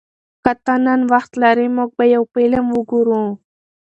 که 0.43 0.51
ته 0.65 0.73
نن 0.85 1.01
وخت 1.11 1.31
لرې، 1.41 1.67
موږ 1.75 1.89
به 1.97 2.05
یو 2.15 2.23
فلم 2.33 2.65
وګورو. 2.75 3.23